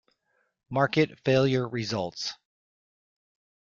Market 0.71 1.19
failure 1.19 1.69
results. 1.69 2.33